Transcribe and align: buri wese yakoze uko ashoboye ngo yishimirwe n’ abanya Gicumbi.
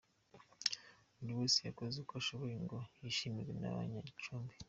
buri 1.17 1.33
wese 1.39 1.57
yakoze 1.67 1.95
uko 2.03 2.13
ashoboye 2.21 2.55
ngo 2.63 2.77
yishimirwe 3.01 3.53
n’ 3.61 3.65
abanya 3.71 3.99
Gicumbi. 4.07 4.53